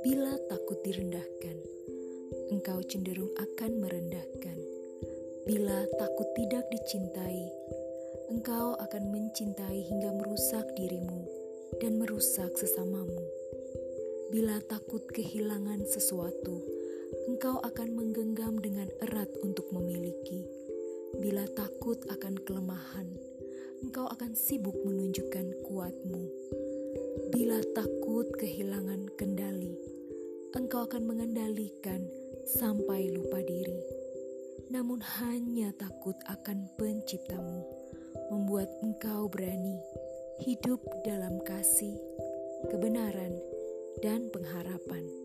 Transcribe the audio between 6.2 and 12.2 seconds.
tidak dicintai, engkau akan mencintai hingga merusak dirimu dan